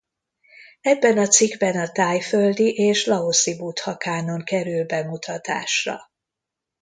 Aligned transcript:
Ebben 0.81 1.17
a 1.17 1.27
cikkben 1.27 1.75
a 1.75 1.91
thaiföldi 1.91 2.73
és 2.73 3.05
laoszi 3.05 3.57
Buddha 3.57 3.97
kánon 3.97 4.43
kerül 4.43 4.85
bemutatásra. 4.85 5.99